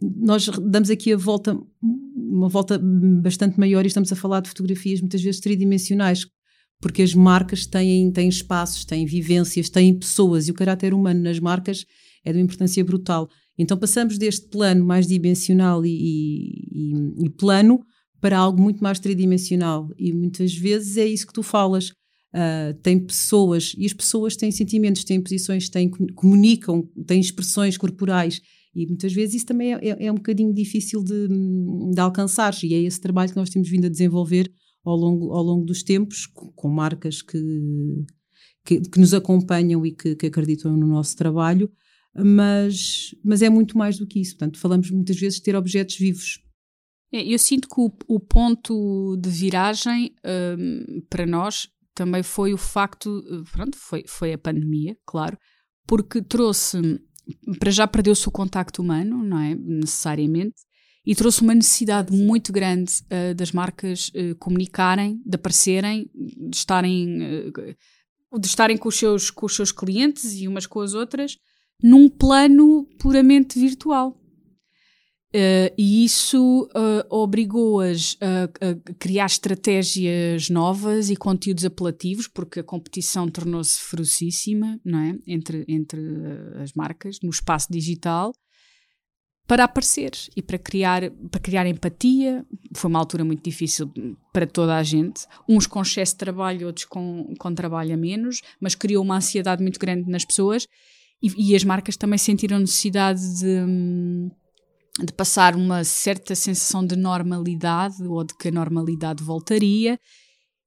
nós 0.00 0.48
damos 0.48 0.90
aqui 0.90 1.12
a 1.12 1.16
volta, 1.16 1.56
uma 1.82 2.48
volta 2.48 2.80
bastante 3.22 3.58
maior 3.58 3.84
e 3.84 3.88
estamos 3.88 4.10
a 4.10 4.16
falar 4.16 4.40
de 4.40 4.48
fotografias 4.48 5.00
muitas 5.00 5.22
vezes 5.22 5.40
tridimensionais, 5.40 6.26
porque 6.80 7.02
as 7.02 7.14
marcas 7.14 7.66
têm, 7.66 8.10
têm 8.10 8.28
espaços, 8.28 8.84
têm 8.84 9.06
vivências, 9.06 9.68
têm 9.68 9.96
pessoas 9.96 10.48
e 10.48 10.50
o 10.50 10.54
caráter 10.54 10.94
humano 10.94 11.20
nas 11.22 11.38
marcas 11.38 11.84
é 12.24 12.32
de 12.32 12.38
uma 12.38 12.44
importância 12.44 12.84
brutal. 12.84 13.28
Então 13.62 13.76
passamos 13.78 14.18
deste 14.18 14.48
plano 14.48 14.84
mais 14.84 15.06
dimensional 15.06 15.84
e, 15.84 15.90
e, 15.90 17.24
e 17.24 17.30
plano 17.30 17.80
para 18.20 18.38
algo 18.38 18.60
muito 18.60 18.82
mais 18.82 18.98
tridimensional. 18.98 19.88
E 19.98 20.12
muitas 20.12 20.54
vezes 20.54 20.96
é 20.96 21.06
isso 21.06 21.26
que 21.26 21.32
tu 21.32 21.42
falas. 21.42 21.90
Uh, 22.34 22.72
tem 22.82 22.98
pessoas 22.98 23.74
e 23.76 23.84
as 23.84 23.92
pessoas 23.92 24.36
têm 24.36 24.50
sentimentos, 24.50 25.04
têm 25.04 25.20
posições, 25.20 25.68
têm, 25.68 25.90
comunicam, 26.14 26.88
têm 27.06 27.20
expressões 27.20 27.76
corporais. 27.76 28.40
E 28.74 28.86
muitas 28.86 29.12
vezes 29.12 29.36
isso 29.36 29.46
também 29.46 29.74
é, 29.74 29.78
é, 29.82 30.06
é 30.06 30.12
um 30.12 30.14
bocadinho 30.14 30.52
difícil 30.52 31.02
de, 31.02 31.28
de, 31.28 32.00
alcançar, 32.00 32.54
e 32.62 32.74
é 32.74 32.78
esse 32.80 33.00
trabalho 33.00 33.30
que 33.30 33.36
nós 33.36 33.50
temos 33.50 33.68
vindo 33.68 33.84
a 33.84 33.90
desenvolver 33.90 34.50
ao 34.84 34.96
longo, 34.96 35.30
ao 35.32 35.42
longo 35.42 35.66
dos 35.66 35.82
tempos, 35.82 36.26
com, 36.26 36.50
com 36.52 36.68
marcas 36.68 37.20
que, 37.20 37.38
que, 38.64 38.80
que, 38.80 38.98
nos 38.98 39.12
acompanham 39.12 39.84
e 39.84 39.92
que, 39.92 40.16
que, 40.16 40.26
acreditam 40.26 40.74
no 40.74 40.86
nosso 40.86 41.14
trabalho, 41.16 41.70
mas, 42.14 43.14
mas 43.24 43.42
é 43.42 43.48
muito 43.48 43.76
mais 43.76 43.98
do 43.98 44.06
que 44.06 44.20
isso. 44.20 44.36
Portanto, 44.36 44.58
falamos 44.58 44.90
muitas 44.90 45.18
vezes 45.18 45.38
de 45.38 45.44
ter 45.44 45.56
objetos 45.56 45.96
vivos. 45.96 46.38
É, 47.12 47.22
eu 47.22 47.38
sinto 47.38 47.68
que 47.68 47.80
o, 47.80 47.92
o 48.08 48.20
ponto 48.20 49.16
de 49.18 49.28
viragem 49.28 50.14
um, 50.58 51.02
para 51.08 51.26
nós 51.26 51.68
também 51.94 52.22
foi 52.22 52.54
o 52.54 52.58
facto, 52.58 53.22
pronto, 53.52 53.76
foi, 53.76 54.04
foi 54.06 54.32
a 54.32 54.38
pandemia, 54.38 54.96
claro, 55.04 55.36
porque 55.86 56.22
trouxe 56.22 56.78
para 57.58 57.70
já 57.70 57.86
perdeu-se 57.86 58.26
o 58.28 58.32
contacto 58.32 58.82
humano, 58.82 59.22
não 59.22 59.38
é? 59.38 59.54
Necessariamente. 59.54 60.56
E 61.04 61.14
trouxe 61.14 61.42
uma 61.42 61.54
necessidade 61.54 62.16
muito 62.16 62.52
grande 62.52 62.92
uh, 63.04 63.34
das 63.34 63.50
marcas 63.50 64.08
uh, 64.08 64.36
comunicarem, 64.38 65.20
de 65.24 65.34
aparecerem, 65.34 66.08
de 66.14 66.56
estarem, 66.56 67.48
uh, 67.48 68.38
de 68.38 68.46
estarem 68.46 68.76
com, 68.76 68.88
os 68.88 68.96
seus, 68.96 69.30
com 69.30 69.46
os 69.46 69.54
seus 69.54 69.72
clientes 69.72 70.32
e 70.34 70.46
umas 70.46 70.66
com 70.66 70.80
as 70.80 70.94
outras, 70.94 71.36
num 71.82 72.08
plano 72.08 72.86
puramente 72.98 73.58
virtual. 73.58 74.16
Uh, 75.34 75.72
e 75.78 76.04
isso 76.04 76.68
uh, 76.74 77.06
obrigou-as 77.08 78.18
a, 78.20 78.44
a, 78.44 78.94
criar 78.98 79.24
estratégias 79.24 80.50
novas 80.50 81.08
e 81.08 81.16
conteúdos 81.16 81.64
apelativos, 81.64 82.28
porque 82.28 82.60
a 82.60 82.62
competição 82.62 83.26
tornou-se 83.28 83.80
ferocíssima 83.80 84.78
não 84.84 84.98
é? 84.98 85.18
entre, 85.26 85.64
entre 85.66 86.02
as 86.62 86.74
marcas 86.74 87.18
no 87.22 87.30
espaço 87.30 87.72
digital 87.72 88.34
para 89.46 89.64
aparecer 89.64 90.12
e 90.36 90.42
para 90.42 90.58
criar, 90.58 91.10
para 91.30 91.40
criar 91.40 91.66
empatia. 91.66 92.44
Foi 92.74 92.90
uma 92.90 92.98
altura 92.98 93.24
muito 93.24 93.42
difícil 93.42 93.90
para 94.34 94.46
toda 94.46 94.76
a 94.76 94.82
gente, 94.82 95.26
uns 95.48 95.66
com 95.66 95.80
excesso 95.80 96.12
de 96.12 96.18
trabalho, 96.18 96.66
outros 96.66 96.84
com, 96.84 97.32
com 97.38 97.54
trabalho 97.54 97.94
a 97.94 97.96
menos, 97.96 98.42
mas 98.60 98.74
criou 98.74 99.02
uma 99.02 99.16
ansiedade 99.16 99.62
muito 99.62 99.80
grande 99.80 100.10
nas 100.10 100.26
pessoas 100.26 100.66
e, 101.22 101.54
as 101.54 101.62
marcas 101.62 101.96
também 101.96 102.18
sentiram 102.18 102.58
necessidade 102.58 103.38
de. 103.38 103.46
Hum, 103.46 104.30
de 105.00 105.12
passar 105.12 105.56
uma 105.56 105.84
certa 105.84 106.34
sensação 106.34 106.86
de 106.86 106.96
normalidade 106.96 108.02
ou 108.06 108.22
de 108.22 108.34
que 108.34 108.48
a 108.48 108.52
normalidade 108.52 109.24
voltaria. 109.24 109.98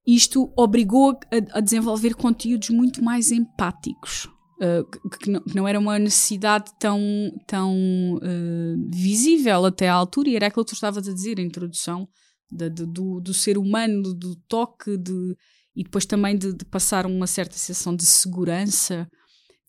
Isto 0.05 0.51
obrigou 0.57 1.11
a, 1.11 1.57
a 1.57 1.61
desenvolver 1.61 2.15
conteúdos 2.15 2.69
muito 2.69 3.03
mais 3.03 3.31
empáticos, 3.31 4.25
uh, 4.61 4.83
que, 5.09 5.17
que, 5.17 5.29
não, 5.31 5.41
que, 5.41 5.55
não, 5.55 5.67
era 5.67 5.79
uma 5.79 5.97
necessidade 5.97 6.71
tão, 6.79 6.99
tão 7.47 7.75
uh, 8.15 8.89
visível 8.91 9.65
até 9.65 9.89
à 9.89 9.93
altura, 9.93 10.29
e 10.29 10.35
era 10.35 10.47
aquilo 10.47 10.65
que 10.65 10.71
tu 10.71 10.75
estavas 10.75 11.07
a 11.07 11.13
dizer, 11.13 11.39
a 11.39 11.43
introdução 11.43 12.07
de, 12.51 12.69
de, 12.69 12.85
do, 12.85 13.19
do, 13.19 13.33
ser 13.33 13.57
humano, 13.57 14.13
do 14.13 14.35
toque, 14.47 14.97
de, 14.97 15.35
e 15.75 15.83
depois 15.83 16.05
também 16.05 16.37
de, 16.37 16.53
de, 16.53 16.65
passar 16.65 17.05
uma 17.05 17.27
certa 17.27 17.55
sensação 17.55 17.95
de 17.95 18.05
segurança. 18.05 19.07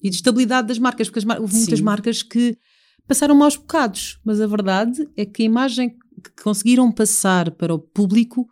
E 0.03 0.11
de 0.11 0.17
estabilidade 0.17 0.69
das 0.69 0.79
marcas, 0.79 1.09
porque 1.09 1.27
mar 1.27 1.41
houve 1.41 1.55
muitas 1.55 1.81
marcas 1.81 2.23
que 2.23 2.57
passaram 3.07 3.35
maus 3.35 3.57
bocados, 3.57 4.19
mas 4.25 4.41
a 4.41 4.47
verdade 4.47 5.09
é 5.17 5.25
que 5.25 5.43
a 5.43 5.47
imagem 5.47 5.91
que 5.91 6.43
conseguiram 6.43 6.91
passar 6.91 7.51
para 7.53 7.75
o 7.75 7.79
público 7.79 8.47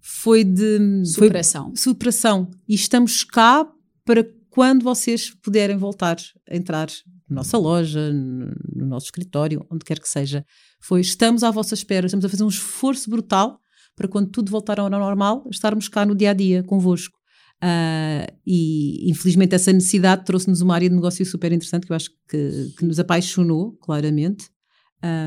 foi 0.00 0.42
de 0.44 1.04
superação. 1.04 1.66
Foi 1.66 1.76
superação. 1.76 2.50
E 2.68 2.74
estamos 2.74 3.24
cá 3.24 3.66
para 4.04 4.26
quando 4.50 4.82
vocês 4.82 5.30
puderem 5.42 5.76
voltar 5.76 6.16
a 6.50 6.56
entrar 6.56 6.88
na 7.28 7.36
nossa 7.36 7.56
loja, 7.56 8.12
no 8.12 8.86
nosso 8.86 9.06
escritório, 9.06 9.64
onde 9.70 9.84
quer 9.84 9.98
que 9.98 10.08
seja. 10.08 10.44
Foi 10.80 11.00
estamos 11.00 11.42
à 11.42 11.50
vossa 11.50 11.74
espera, 11.74 12.06
estamos 12.06 12.24
a 12.24 12.28
fazer 12.28 12.44
um 12.44 12.48
esforço 12.48 13.08
brutal 13.08 13.58
para 13.94 14.08
quando 14.08 14.30
tudo 14.30 14.50
voltar 14.50 14.80
ao 14.80 14.90
normal, 14.90 15.44
estarmos 15.50 15.88
cá 15.88 16.04
no 16.04 16.14
dia 16.14 16.30
a 16.30 16.34
dia 16.34 16.62
convosco. 16.62 17.21
Uh, 17.62 18.26
e 18.44 19.08
infelizmente 19.08 19.54
essa 19.54 19.72
necessidade 19.72 20.24
trouxe-nos 20.24 20.60
uma 20.60 20.74
área 20.74 20.88
de 20.88 20.94
negócio 20.96 21.24
super 21.24 21.52
interessante 21.52 21.86
que 21.86 21.92
eu 21.92 21.96
acho 21.96 22.10
que, 22.28 22.72
que 22.76 22.84
nos 22.84 22.98
apaixonou 22.98 23.72
claramente 23.76 24.50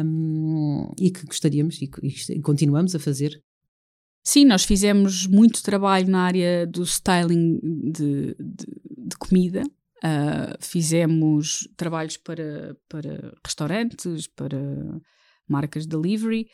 um, 0.03 0.91
e 0.99 1.11
que 1.11 1.25
gostaríamos 1.25 1.81
e, 1.81 1.89
e, 2.03 2.41
continuamos 2.41 2.93
a 2.93 2.99
fazer. 2.99 3.41
Sim, 4.21 4.45
nós 4.45 4.65
fizemos 4.65 5.27
muito 5.27 5.63
trabalho 5.63 6.09
na 6.09 6.23
área 6.23 6.65
do 6.65 6.83
styling 6.83 7.59
de, 7.91 8.35
de, 8.37 8.65
de 9.07 9.17
comida. 9.17 9.63
Uh, 10.03 10.57
fizemos 10.59 11.67
trabalhos 11.77 12.17
para, 12.17 12.75
para 12.89 13.33
restaurantes, 13.45 14.27
para 14.27 14.59
marcas 15.47 15.85
de 15.85 15.89
delivery. 15.89 16.47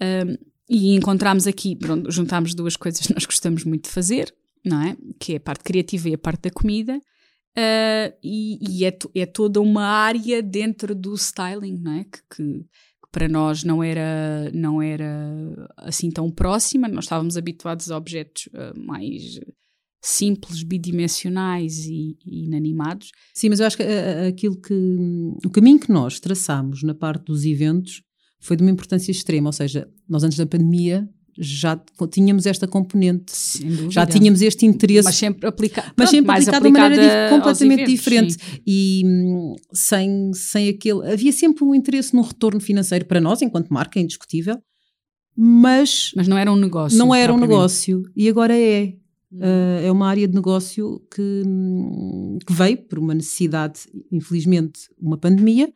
Um, 0.00 0.36
e 0.68 0.94
encontramos 0.94 1.46
aqui, 1.46 1.76
pronto, 1.76 2.10
juntámos 2.10 2.54
duas 2.54 2.76
coisas 2.76 3.06
que 3.06 3.14
nós 3.14 3.26
gostamos 3.26 3.64
muito 3.64 3.84
de 3.84 3.90
fazer, 3.90 4.34
não 4.64 4.82
é? 4.82 4.96
Que 5.18 5.34
é 5.34 5.36
a 5.36 5.40
parte 5.40 5.64
criativa 5.64 6.08
e 6.08 6.14
a 6.14 6.18
parte 6.18 6.42
da 6.42 6.50
comida. 6.50 7.00
Uh, 7.56 8.10
e, 8.22 8.58
e 8.68 8.84
é, 8.84 8.98
é, 9.14 9.26
toda 9.26 9.60
uma 9.60 9.84
área 9.84 10.42
dentro 10.42 10.92
do 10.94 11.14
styling, 11.14 11.78
não 11.78 11.92
é? 11.92 12.04
Que, 12.04 12.18
que, 12.30 12.58
que, 12.64 13.10
para 13.12 13.28
nós 13.28 13.62
não 13.62 13.82
era, 13.82 14.50
não 14.52 14.82
era 14.82 15.68
assim 15.76 16.10
tão 16.10 16.30
próxima, 16.32 16.88
nós 16.88 17.04
estávamos 17.04 17.36
habituados 17.36 17.92
a 17.92 17.96
objetos 17.96 18.46
uh, 18.46 18.78
mais 18.78 19.38
simples, 20.02 20.64
bidimensionais 20.64 21.86
e, 21.86 22.18
e, 22.26 22.44
inanimados. 22.44 23.12
Sim, 23.32 23.50
mas 23.50 23.60
eu 23.60 23.66
acho 23.66 23.76
que 23.76 23.84
uh, 23.84 24.28
aquilo 24.28 24.60
que 24.60 24.74
o 25.46 25.50
caminho 25.50 25.78
que 25.78 25.92
nós 25.92 26.18
traçamos 26.18 26.82
na 26.82 26.94
parte 26.94 27.26
dos 27.26 27.44
eventos 27.44 28.02
foi 28.40 28.56
de 28.56 28.62
uma 28.62 28.70
importância 28.70 29.12
extrema, 29.12 29.48
ou 29.48 29.52
seja, 29.52 29.88
nós 30.08 30.24
antes 30.24 30.36
da 30.36 30.44
pandemia 30.44 31.08
já 31.38 31.80
tínhamos 32.10 32.46
esta 32.46 32.66
componente, 32.66 33.32
já 33.90 34.06
tínhamos 34.06 34.40
este 34.40 34.64
interesse, 34.66 35.04
mas 35.04 35.16
sempre, 35.16 35.48
aplica 35.48 35.92
mas 35.96 36.10
sempre 36.10 36.32
aplicado 36.32 36.62
de 36.62 36.68
uma 36.68 36.78
maneira 36.78 37.30
completamente 37.30 37.82
eventos, 37.82 37.94
diferente. 37.94 38.32
sim. 38.34 38.60
e 38.66 39.02
hum, 39.04 39.54
sem, 39.72 40.32
sem 40.32 40.68
aquele, 40.68 41.12
havia 41.12 41.32
sempre 41.32 41.64
um 41.64 41.74
interesse 41.74 42.14
no 42.14 42.22
retorno 42.22 42.60
financeiro 42.60 43.04
para 43.04 43.20
nós 43.20 43.42
enquanto 43.42 43.68
marca, 43.68 43.98
é 43.98 44.02
indiscutível, 44.02 44.58
mas 45.36 46.12
mas 46.14 46.28
não 46.28 46.38
era 46.38 46.52
um 46.52 46.56
negócio, 46.56 46.96
não 46.96 47.14
era 47.14 47.32
um 47.32 47.38
negócio. 47.38 48.02
E 48.16 48.28
agora 48.28 48.56
é. 48.56 48.94
Uh, 49.32 49.82
é 49.84 49.90
uma 49.90 50.06
área 50.06 50.28
de 50.28 50.34
negócio 50.34 51.02
que, 51.12 51.42
hum, 51.44 52.38
que 52.46 52.52
veio 52.52 52.76
por 52.76 53.00
uma 53.00 53.12
necessidade, 53.12 53.80
infelizmente, 54.12 54.82
uma 54.96 55.18
pandemia, 55.18 55.72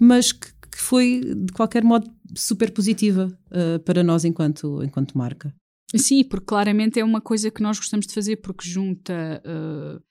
mas 0.00 0.30
que, 0.30 0.53
que 0.74 0.80
foi, 0.80 1.20
de 1.20 1.52
qualquer 1.52 1.84
modo, 1.84 2.10
super 2.34 2.72
positiva 2.72 3.32
uh, 3.46 3.78
para 3.84 4.02
nós 4.02 4.24
enquanto, 4.24 4.82
enquanto 4.82 5.16
marca. 5.16 5.54
Sim, 5.94 6.24
porque 6.24 6.46
claramente 6.46 6.98
é 6.98 7.04
uma 7.04 7.20
coisa 7.20 7.48
que 7.48 7.62
nós 7.62 7.78
gostamos 7.78 8.08
de 8.08 8.12
fazer 8.12 8.36
porque 8.38 8.68
junta 8.68 9.40
uh, 9.46 10.02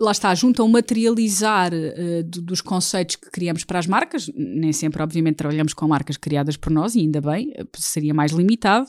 lá 0.00 0.12
está, 0.12 0.32
juntam 0.36 0.68
materializar 0.68 1.72
uh, 1.74 2.22
do, 2.22 2.42
dos 2.42 2.60
conceitos 2.60 3.16
que 3.16 3.28
criamos 3.28 3.64
para 3.64 3.80
as 3.80 3.88
marcas. 3.88 4.30
Nem 4.36 4.72
sempre, 4.72 5.02
obviamente, 5.02 5.34
trabalhamos 5.34 5.74
com 5.74 5.88
marcas 5.88 6.16
criadas 6.16 6.56
por 6.56 6.70
nós, 6.70 6.94
e 6.94 7.00
ainda 7.00 7.20
bem, 7.20 7.52
seria 7.76 8.14
mais 8.14 8.30
limitado. 8.30 8.88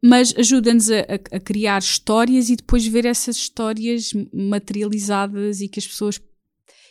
Mas 0.00 0.32
ajuda-nos 0.36 0.88
a, 0.88 1.00
a, 1.00 1.36
a, 1.36 1.40
criar 1.40 1.80
histórias 1.80 2.48
e 2.48 2.54
depois 2.54 2.86
ver 2.86 3.04
essas 3.04 3.36
histórias 3.36 4.12
materializadas 4.32 5.60
e 5.60 5.66
que 5.66 5.80
as 5.80 5.86
pessoas 5.88 6.20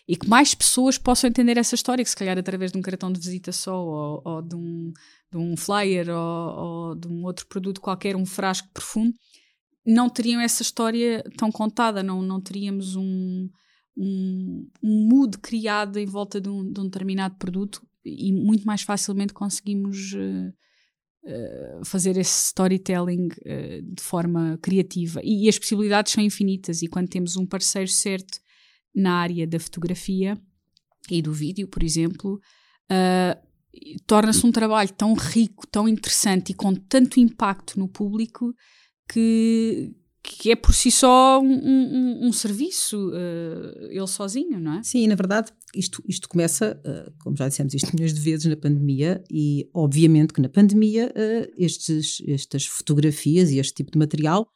e 0.08 0.16
que 0.16 0.28
mais 0.28 0.56
pessoas 0.56 0.98
possam 0.98 1.30
entender 1.30 1.58
essa 1.58 1.76
história, 1.76 2.04
que 2.04 2.10
se 2.10 2.16
calhar 2.16 2.38
através 2.38 2.72
de 2.72 2.78
um 2.78 2.82
cartão 2.82 3.12
de 3.12 3.20
visita 3.20 3.52
só, 3.52 3.78
ou, 3.78 4.22
ou 4.24 4.42
de, 4.42 4.56
um, 4.56 4.94
de, 5.30 5.38
um, 5.38 5.58
flyer, 5.58 6.10
ou, 6.10 6.60
ou, 6.60 6.96
de 6.96 7.08
um 7.10 7.26
outro 7.26 7.46
produto 7.48 7.82
qualquer, 7.82 8.16
um 8.16 8.26
frasco 8.26 8.70
profundo, 8.74 9.14
não 9.86 10.10
teriam 10.10 10.40
essa 10.40 10.62
história 10.62 11.24
tão 11.38 11.52
contada, 11.52 12.02
não, 12.02 12.22
não 12.22 12.40
teríamos 12.40 12.96
um, 12.96 13.50
um, 13.98 14.70
um 14.82 15.08
mood 15.10 15.38
criado 15.40 16.00
em 16.00 16.06
volta 16.06 16.40
de 16.40 16.48
um, 16.48 16.72
de 16.72 16.80
um, 16.80 16.86
determinado 16.86 17.36
produto 17.36 17.86
e 18.06 18.32
muito 18.32 18.64
mais 18.66 18.84
facilmente 18.84 19.34
conseguimos 19.34 20.14
uh, 20.14 21.86
fazer 21.86 22.16
esse 22.16 22.48
storytelling 22.48 23.28
uh, 23.28 23.82
de 23.82 24.02
forma 24.02 24.58
criativa. 24.62 25.20
E, 25.22 25.46
e 25.46 25.50
as 25.50 25.60
possibilidades 25.60 26.14
são 26.14 26.24
infinitas, 26.24 26.82
e 26.82 26.88
quando 26.88 27.10
temos 27.10 27.36
um 27.36 27.46
parceiro 27.46 27.90
certo 27.90 28.40
na 28.98 29.14
área 29.14 29.46
da 29.46 29.60
fotografia 29.60 30.36
e 31.10 31.22
do 31.22 31.32
vídeo, 31.32 31.68
por 31.68 31.84
exemplo, 31.84 32.42
uh, 32.92 33.48
torna-se 34.08 34.46
um 34.46 34.52
trabalho 34.52 34.92
tão 34.94 35.14
rico, 35.14 35.68
tão 35.68 35.88
interessante 35.88 36.50
e 36.50 36.56
com 36.56 36.74
tanto 36.74 37.20
impacto 37.20 37.80
no 37.80 37.88
público 37.88 38.54
que, 39.08 39.94
que 40.24 40.52
é 40.52 40.56
por 40.56 40.74
si 40.74 40.90
só 40.90 41.40
um, 41.40 41.54
um, 41.54 42.28
um 42.28 42.34
serviço, 42.34 43.10
uh, 43.10 43.86
ele 43.92 44.08
sozinho, 44.08 44.60
não 44.60 44.80
é? 44.80 44.84
Sim, 44.84 45.08
na 45.08 45.16
verdade, 45.16 45.52
isto, 45.76 46.04
isto 46.08 46.28
começa, 46.28 46.82
uh, 46.84 47.14
como 47.20 47.38
já 47.38 47.48
dissemos 47.48 47.76
isto 47.76 47.94
milhões 47.94 48.16
de 48.16 48.20
vezes, 48.20 48.48
na 48.48 48.58
pandemia, 48.58 49.24
e 49.32 49.70
obviamente 49.74 50.34
que 50.34 50.42
na 50.42 50.50
pandemia 50.50 51.14
uh, 51.16 51.54
estes, 51.56 52.22
estas 52.28 52.66
fotografias 52.66 53.52
e 53.52 53.60
este 53.60 53.76
tipo 53.76 53.92
de 53.92 54.00
material 54.00 54.50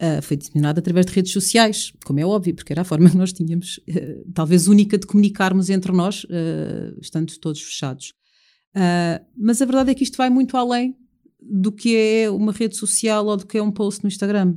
uh, 0.00 0.22
foi 0.22 0.36
disseminado 0.36 0.78
através 0.78 1.06
de 1.06 1.12
redes 1.12 1.32
sociais, 1.32 1.92
como 2.04 2.20
é 2.20 2.26
óbvio, 2.26 2.54
porque 2.54 2.72
era 2.72 2.82
a 2.82 2.84
forma 2.84 3.10
que 3.10 3.16
nós 3.16 3.32
tínhamos, 3.32 3.78
uh, 3.88 4.32
talvez 4.32 4.68
única, 4.68 4.98
de 4.98 5.06
comunicarmos 5.06 5.70
entre 5.70 5.92
nós, 5.92 6.24
uh, 6.24 6.98
estando 7.00 7.32
todos 7.38 7.60
fechados. 7.60 8.12
mas 9.36 9.62
a 9.62 9.64
verdade 9.64 9.90
é 9.90 9.94
que 9.94 10.04
isto 10.04 10.16
vai 10.16 10.30
muito 10.30 10.56
além 10.56 10.96
do 11.40 11.70
que 11.70 11.96
é 11.96 12.30
uma 12.30 12.52
rede 12.52 12.76
social 12.76 13.26
ou 13.26 13.36
do 13.36 13.46
que 13.46 13.58
é 13.58 13.62
um 13.62 13.70
post 13.70 14.02
no 14.02 14.08
Instagram. 14.08 14.56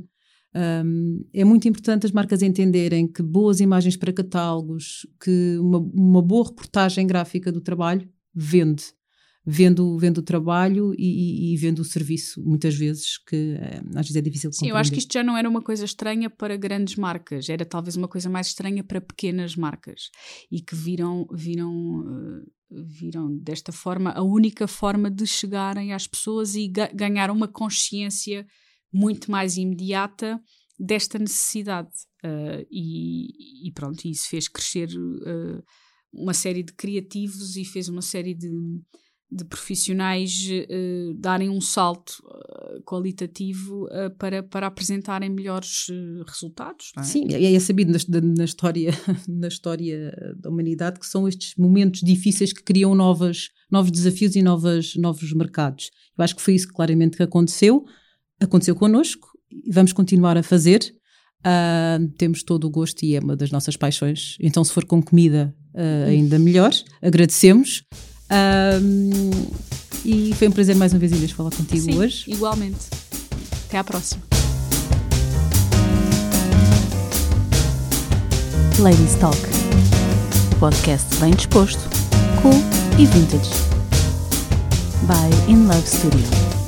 Um, 0.54 1.24
é 1.32 1.44
muito 1.44 1.68
importante 1.68 2.06
as 2.06 2.12
marcas 2.12 2.42
entenderem 2.42 3.06
que 3.06 3.22
boas 3.22 3.60
imagens 3.60 3.96
para 3.96 4.12
catálogos, 4.12 5.06
que 5.22 5.58
uma, 5.58 5.78
uma 5.78 6.22
boa 6.22 6.48
reportagem 6.48 7.06
gráfica 7.06 7.52
do 7.52 7.60
trabalho 7.60 8.08
vende 8.34 8.84
vendo, 9.50 9.96
vendo 9.96 10.18
o 10.18 10.22
trabalho 10.22 10.92
e, 10.98 10.98
e, 10.98 11.54
e, 11.54 11.56
vendo 11.56 11.78
o 11.78 11.84
serviço, 11.84 12.42
muitas 12.44 12.74
vezes, 12.74 13.16
que 13.16 13.56
eh, 13.58 13.80
às 13.94 14.06
vezes 14.06 14.16
é 14.16 14.20
difícil 14.20 14.50
de 14.50 14.56
Sim, 14.56 14.68
eu 14.68 14.76
acho 14.76 14.92
que 14.92 14.98
isto 14.98 15.10
já 15.10 15.22
não 15.22 15.38
era 15.38 15.48
uma 15.48 15.62
coisa 15.62 15.86
estranha 15.86 16.28
para 16.28 16.54
grandes 16.54 16.96
marcas, 16.96 17.48
era 17.48 17.64
talvez 17.64 17.96
uma 17.96 18.06
coisa 18.06 18.28
mais 18.28 18.48
estranha 18.48 18.84
para 18.84 19.00
pequenas 19.00 19.56
marcas 19.56 20.10
e 20.52 20.60
que 20.60 20.74
viram, 20.74 21.26
viram, 21.32 22.44
eh, 22.70 22.82
viram 23.00 23.34
desta 23.38 23.72
forma 23.72 24.10
a 24.10 24.22
única 24.22 24.68
forma 24.68 25.10
de 25.10 25.26
chegarem 25.26 25.94
às 25.94 26.06
pessoas 26.06 26.54
e 26.54 26.68
ga 26.68 26.90
ganhar 26.92 27.30
uma 27.30 27.48
consciência 27.48 28.46
muito 28.92 29.30
mais 29.30 29.56
imediata 29.56 30.38
desta 30.78 31.18
necessidade. 31.18 31.90
Uh, 32.22 32.66
e, 32.70 33.68
e, 33.68 33.72
pronto, 33.72 34.04
isso 34.06 34.28
fez 34.28 34.48
crescer 34.48 34.88
uh, 34.88 35.62
uma 36.12 36.34
série 36.34 36.62
de 36.62 36.72
criativos 36.72 37.56
e 37.56 37.64
fez 37.64 37.88
uma 37.88 38.02
série 38.02 38.34
de 38.34 38.50
de 39.30 39.44
profissionais 39.44 40.48
uh, 40.48 41.14
darem 41.14 41.50
um 41.50 41.60
salto 41.60 42.12
uh, 42.24 42.82
qualitativo 42.82 43.84
uh, 43.84 44.10
para, 44.18 44.42
para 44.42 44.66
apresentarem 44.66 45.28
melhores 45.28 45.86
resultados. 46.26 46.92
É? 46.96 47.02
Sim, 47.02 47.26
é, 47.30 47.52
é 47.52 47.60
sabido 47.60 47.92
na, 47.92 48.20
na, 48.20 48.44
história, 48.44 48.90
na 49.28 49.48
história 49.48 50.10
da 50.40 50.48
humanidade 50.48 50.98
que 50.98 51.06
são 51.06 51.28
estes 51.28 51.54
momentos 51.56 52.00
difíceis 52.00 52.54
que 52.54 52.62
criam 52.62 52.94
novas, 52.94 53.50
novos 53.70 53.90
desafios 53.90 54.34
e 54.34 54.42
novas, 54.42 54.94
novos 54.96 55.32
mercados. 55.34 55.90
Eu 56.16 56.24
acho 56.24 56.34
que 56.34 56.42
foi 56.42 56.54
isso 56.54 56.68
claramente 56.68 57.16
que 57.16 57.22
aconteceu, 57.22 57.84
aconteceu 58.40 58.74
connosco 58.74 59.28
e 59.50 59.70
vamos 59.70 59.92
continuar 59.92 60.38
a 60.38 60.42
fazer. 60.42 60.80
temos 62.16 62.42
todo 62.42 62.64
o 62.64 62.70
gosto 62.70 63.02
e 63.02 63.14
é 63.14 63.20
uma 63.20 63.36
das 63.36 63.50
nossas 63.50 63.76
paixões. 63.76 64.36
Então, 64.40 64.64
se 64.64 64.72
for 64.72 64.86
com 64.86 65.02
comida, 65.02 65.54
ainda 66.06 66.38
melhor. 66.38 66.72
Agradecemos. 67.02 67.84
Um, 68.30 69.30
e 70.04 70.34
foi 70.34 70.48
um 70.48 70.52
prazer 70.52 70.76
mais 70.76 70.92
uma 70.92 70.98
vez, 70.98 71.12
Inês, 71.12 71.30
falar 71.30 71.50
contigo 71.50 71.80
Sim, 71.80 71.98
hoje. 71.98 72.24
Igualmente. 72.28 72.86
Até 73.66 73.78
à 73.78 73.84
próxima. 73.84 74.22
Ladies 78.78 79.14
Talk. 79.16 79.38
Podcast 80.60 81.16
bem 81.16 81.32
disposto, 81.32 81.80
cool 82.42 82.54
e 82.98 83.06
vintage. 83.06 83.50
By 85.06 85.50
In 85.50 85.66
Love 85.66 85.86
Studio. 85.86 86.67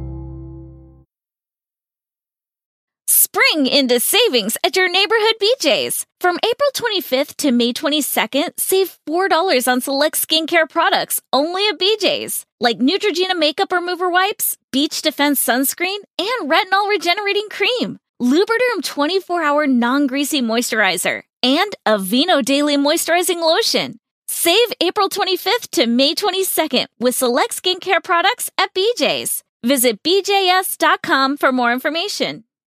Spring 3.33 3.65
into 3.65 3.97
savings 3.97 4.57
at 4.61 4.75
your 4.75 4.89
neighborhood 4.89 5.35
BJ's. 5.41 6.05
From 6.19 6.37
April 6.43 6.69
25th 6.75 7.37
to 7.37 7.53
May 7.53 7.71
22nd, 7.71 8.59
save 8.59 8.97
$4 9.07 9.71
on 9.71 9.79
select 9.79 10.27
skincare 10.27 10.69
products 10.69 11.21
only 11.31 11.65
at 11.67 11.79
BJ's, 11.79 12.45
like 12.59 12.79
Neutrogena 12.79 13.37
makeup 13.37 13.71
remover 13.71 14.09
wipes, 14.09 14.57
Beach 14.73 15.01
Defense 15.01 15.41
sunscreen, 15.45 15.99
and 16.19 16.51
retinol 16.51 16.89
regenerating 16.89 17.47
cream. 17.49 17.99
Lubriderm 18.21 18.83
24 18.83 19.41
hour 19.41 19.65
non 19.65 20.07
greasy 20.07 20.41
moisturizer, 20.41 21.23
and 21.41 21.73
Aveeno 21.87 22.43
Daily 22.43 22.75
Moisturizing 22.75 23.39
Lotion. 23.39 23.97
Save 24.27 24.73
April 24.81 25.07
25th 25.07 25.69
to 25.71 25.87
May 25.87 26.15
22nd 26.15 26.87
with 26.99 27.15
select 27.15 27.63
skincare 27.63 28.03
products 28.03 28.51
at 28.57 28.73
BJ's. 28.73 29.41
Visit 29.63 30.03
BJS.com 30.03 31.37
for 31.37 31.51
more 31.53 31.71
information. 31.71 32.43